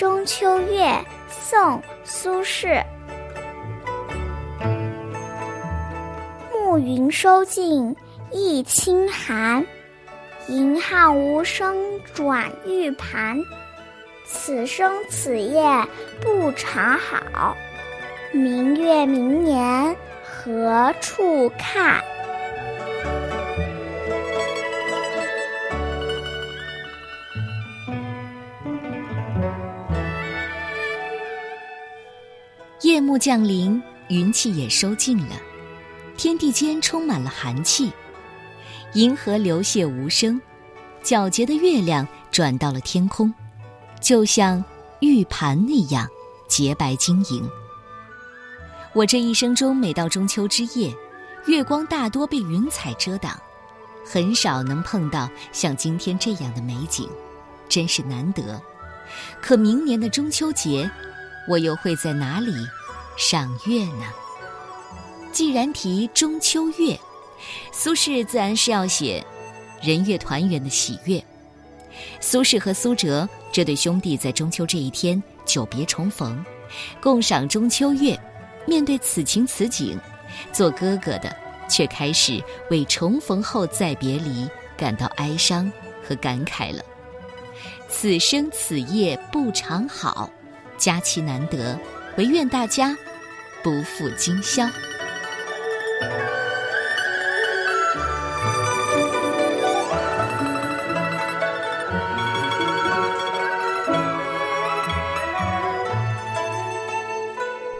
[0.00, 0.82] 中秋月，
[1.28, 1.60] 宋·
[2.04, 2.82] 苏轼。
[6.50, 7.94] 暮云收尽
[8.32, 9.62] 一清寒，
[10.48, 11.76] 银汉无声
[12.14, 13.38] 转玉盘。
[14.24, 15.60] 此生此夜
[16.22, 17.54] 不长好，
[18.32, 19.94] 明月明年
[20.24, 22.02] 何处看？
[32.82, 35.36] 夜幕降临，云气也收尽了，
[36.16, 37.92] 天地间充满了寒气，
[38.94, 40.40] 银河流泻无声，
[41.04, 43.32] 皎洁的月亮转到了天空，
[44.00, 44.64] 就像
[45.00, 46.08] 玉盘那样
[46.48, 47.46] 洁白晶莹。
[48.94, 50.90] 我这一生中，每到中秋之夜，
[51.44, 53.38] 月光大多被云彩遮挡，
[54.06, 57.06] 很少能碰到像今天这样的美景，
[57.68, 58.58] 真是难得。
[59.42, 60.90] 可明年的中秋节。
[61.50, 62.52] 我又会在哪里
[63.16, 64.04] 赏月呢？
[65.32, 66.96] 既然提中秋月，
[67.72, 69.24] 苏轼自然是要写
[69.82, 71.20] 人月团圆的喜悦。
[72.20, 76.44] 苏轼和苏辙这对兄弟在中秋这一天久别重逢，
[77.02, 78.16] 共赏中秋月。
[78.64, 79.98] 面对此情此景，
[80.52, 81.34] 做哥哥的
[81.68, 82.40] 却开始
[82.70, 85.72] 为重逢后再别离感到哀伤
[86.06, 86.80] 和感慨了。
[87.88, 90.30] 此生此夜不长好。
[90.80, 91.78] 佳期难得，
[92.16, 92.96] 唯愿大家
[93.62, 94.66] 不负今宵。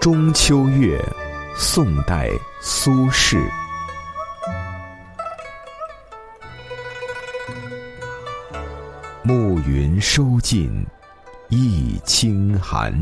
[0.00, 0.98] 中秋月，
[1.54, 2.30] 宋代
[2.62, 3.36] 苏轼。
[9.22, 10.86] 暮云收尽。
[11.48, 12.92] 一清寒，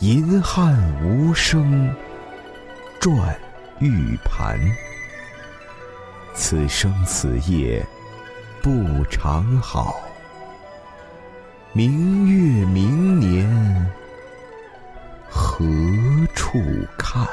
[0.00, 1.90] 银汉无声
[3.00, 3.34] 转
[3.78, 4.60] 玉盘。
[6.34, 7.82] 此生此夜
[8.60, 10.02] 不长好，
[11.72, 13.90] 明月明年
[15.30, 15.64] 何
[16.34, 16.58] 处
[16.98, 17.26] 看？